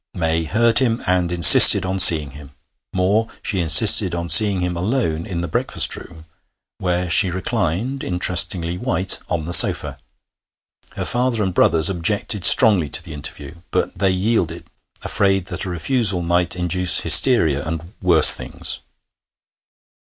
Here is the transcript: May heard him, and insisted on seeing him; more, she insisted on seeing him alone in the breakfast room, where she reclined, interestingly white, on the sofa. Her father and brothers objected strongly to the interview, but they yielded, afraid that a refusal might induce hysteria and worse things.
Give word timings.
May 0.15 0.45
heard 0.45 0.79
him, 0.79 1.03
and 1.05 1.31
insisted 1.31 1.85
on 1.85 1.99
seeing 1.99 2.31
him; 2.31 2.55
more, 2.91 3.27
she 3.43 3.59
insisted 3.59 4.15
on 4.15 4.29
seeing 4.29 4.61
him 4.61 4.75
alone 4.75 5.27
in 5.27 5.41
the 5.41 5.47
breakfast 5.47 5.95
room, 5.95 6.25
where 6.79 7.07
she 7.07 7.29
reclined, 7.29 8.03
interestingly 8.03 8.79
white, 8.79 9.19
on 9.29 9.45
the 9.45 9.53
sofa. 9.53 9.99
Her 10.95 11.05
father 11.05 11.43
and 11.43 11.53
brothers 11.53 11.87
objected 11.87 12.45
strongly 12.45 12.89
to 12.89 13.03
the 13.03 13.13
interview, 13.13 13.57
but 13.69 13.95
they 13.95 14.09
yielded, 14.09 14.65
afraid 15.03 15.45
that 15.53 15.65
a 15.65 15.69
refusal 15.69 16.23
might 16.23 16.55
induce 16.55 17.01
hysteria 17.01 17.63
and 17.63 17.93
worse 18.01 18.33
things. 18.33 18.79